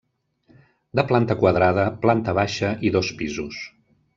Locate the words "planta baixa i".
2.07-2.93